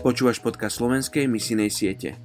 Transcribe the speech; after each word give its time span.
Počúvaš 0.00 0.40
podcast 0.40 0.80
slovenskej 0.80 1.28
misijnej 1.28 1.68
siete. 1.68 2.16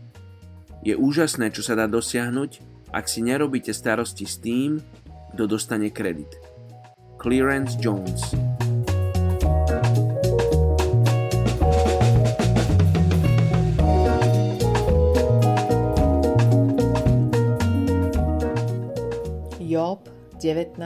Je 0.79 0.95
úžasné, 0.95 1.51
čo 1.51 1.59
sa 1.59 1.75
dá 1.75 1.91
dosiahnuť, 1.91 2.63
ak 2.95 3.03
si 3.03 3.19
nerobíte 3.19 3.75
starosti 3.75 4.23
s 4.23 4.39
tým, 4.39 4.79
kto 5.35 5.43
dostane 5.43 5.91
kredit. 5.91 6.39
Clearance 7.19 7.75
Jones 7.75 8.31
Job 19.59 20.07
19, 20.39 20.79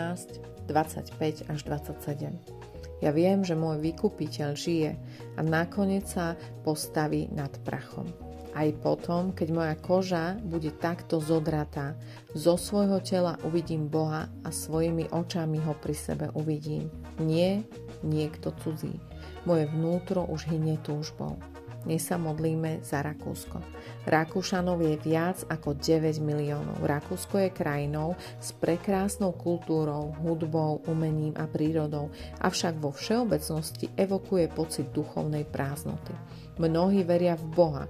25 0.65 1.53
až 1.53 1.59
27 1.69 2.58
ja 2.99 3.11
viem, 3.15 3.43
že 3.47 3.55
môj 3.55 3.79
vykupiteľ 3.79 4.49
žije 4.55 4.91
a 5.35 5.41
nakoniec 5.43 6.07
sa 6.07 6.35
postaví 6.67 7.31
nad 7.31 7.51
prachom. 7.63 8.07
Aj 8.49 8.65
potom, 8.81 9.29
keď 9.29 9.47
moja 9.53 9.75
koža 9.77 10.25
bude 10.41 10.73
takto 10.73 11.21
zodratá, 11.21 11.93
zo 12.33 12.57
svojho 12.57 12.97
tela 12.99 13.37
uvidím 13.45 13.85
Boha 13.87 14.25
a 14.41 14.49
svojimi 14.49 15.13
očami 15.13 15.61
ho 15.61 15.77
pri 15.77 15.95
sebe 15.95 16.25
uvidím. 16.33 16.89
Nie 17.21 17.61
niekto 18.01 18.51
cudzí. 18.59 18.97
Moje 19.45 19.69
vnútro 19.69 20.25
už 20.25 20.49
hynie 20.49 20.81
túžbou. 20.81 21.37
Dnes 21.79 22.03
sa 22.03 22.19
modlíme 22.19 22.83
za 22.83 22.99
Rakúsko. 22.99 23.63
Rakúšanov 24.03 24.83
je 24.83 24.99
viac 24.99 25.47
ako 25.47 25.79
9 25.79 26.19
miliónov. 26.19 26.75
Rakúsko 26.83 27.39
je 27.39 27.55
krajinou 27.55 28.19
s 28.43 28.51
prekrásnou 28.51 29.31
kultúrou, 29.31 30.11
hudbou, 30.19 30.83
umením 30.91 31.31
a 31.39 31.47
prírodou, 31.47 32.11
avšak 32.43 32.75
vo 32.83 32.91
všeobecnosti 32.91 33.87
evokuje 33.95 34.51
pocit 34.51 34.91
duchovnej 34.91 35.47
prázdnoty. 35.47 36.11
Mnohí 36.59 37.07
veria 37.07 37.39
v 37.39 37.47
Boha, 37.47 37.87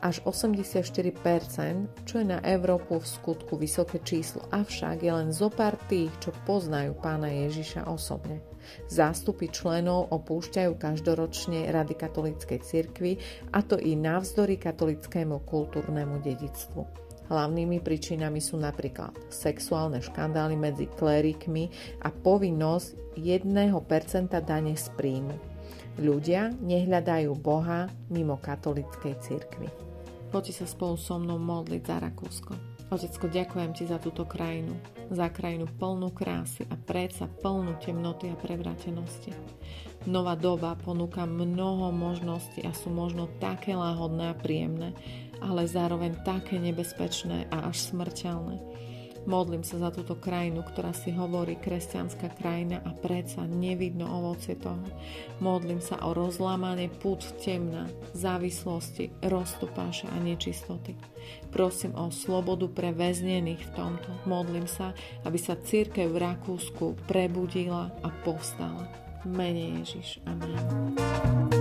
až 0.00 0.22
84%, 0.26 2.06
čo 2.06 2.14
je 2.22 2.26
na 2.26 2.38
Európu 2.42 2.98
v 2.98 3.06
skutku 3.06 3.58
vysoké 3.58 3.98
číslo, 4.02 4.46
avšak 4.50 5.02
je 5.02 5.12
len 5.12 5.30
zo 5.34 5.50
pár 5.50 5.74
tých, 5.90 6.10
čo 6.22 6.30
poznajú 6.46 6.94
pána 6.98 7.30
Ježiša 7.30 7.86
osobne. 7.90 8.42
Zástupy 8.88 9.48
členov 9.48 10.12
opúšťajú 10.12 10.76
každoročne 10.76 11.72
rady 11.72 11.94
katolíckej 11.96 12.60
cirkvi 12.60 13.16
a 13.52 13.64
to 13.64 13.80
i 13.80 13.96
navzdory 13.96 14.60
katolickému 14.60 15.42
kultúrnemu 15.48 16.20
dedictvu. 16.20 17.08
Hlavnými 17.28 17.84
príčinami 17.84 18.40
sú 18.40 18.56
napríklad 18.56 19.12
sexuálne 19.28 20.00
škandály 20.00 20.56
medzi 20.56 20.88
klérikmi 20.88 21.68
a 22.00 22.08
povinnosť 22.08 23.20
1% 23.20 24.32
dane 24.32 24.72
z 24.72 24.86
príjmu. 24.96 25.57
Ľudia 25.98 26.54
nehľadajú 26.62 27.34
Boha 27.38 27.90
mimo 28.08 28.38
katolíckej 28.38 29.14
cirkvi. 29.18 29.68
Poďte 30.28 30.62
sa 30.62 30.66
spolu 30.68 30.94
so 30.94 31.16
mnou 31.16 31.40
modliť 31.40 31.82
za 31.82 31.96
Rakúsko. 31.98 32.52
Otecko, 32.88 33.28
ďakujem 33.28 33.76
Ti 33.76 33.84
za 33.84 34.00
túto 34.00 34.24
krajinu, 34.24 34.72
za 35.12 35.28
krajinu 35.28 35.68
plnú 35.68 36.08
krásy 36.08 36.64
a 36.72 36.76
predsa 36.76 37.28
plnú 37.28 37.76
temnoty 37.84 38.32
a 38.32 38.36
prevrátenosti. 38.36 39.32
Nová 40.08 40.32
doba 40.38 40.72
ponúka 40.72 41.28
mnoho 41.28 41.92
možností 41.92 42.64
a 42.64 42.72
sú 42.72 42.88
možno 42.88 43.28
také 43.42 43.76
láhodné 43.76 44.32
a 44.32 44.38
príjemné, 44.38 44.96
ale 45.42 45.68
zároveň 45.68 46.16
také 46.24 46.56
nebezpečné 46.56 47.52
a 47.52 47.68
až 47.68 47.92
smrteľné. 47.92 48.56
Modlím 49.28 49.60
sa 49.60 49.76
za 49.76 49.92
túto 49.92 50.16
krajinu, 50.16 50.64
ktorá 50.64 50.96
si 50.96 51.12
hovorí 51.12 51.60
kresťanská 51.60 52.32
krajina 52.40 52.80
a 52.80 52.96
predsa 52.96 53.44
nevidno 53.44 54.08
ovocie 54.08 54.56
toho. 54.56 54.80
Modlím 55.44 55.84
sa 55.84 56.00
o 56.00 56.16
rozlámanie 56.16 56.88
pút 56.88 57.20
temna, 57.44 57.84
závislosti, 58.16 59.12
roztopáša 59.20 60.08
a 60.08 60.16
nečistoty. 60.16 60.96
Prosím 61.52 61.92
o 62.00 62.08
slobodu 62.08 62.72
pre 62.72 62.96
väznených 62.96 63.68
v 63.68 63.74
tomto. 63.76 64.08
Modlím 64.24 64.64
sa, 64.64 64.96
aby 65.28 65.36
sa 65.36 65.60
církev 65.60 66.08
v 66.08 66.24
Rakúsku 66.24 66.96
prebudila 67.04 67.92
a 68.00 68.08
povstala. 68.24 68.88
Mene 69.28 69.84
Ježiš. 69.84 70.24
Amen. 70.24 71.57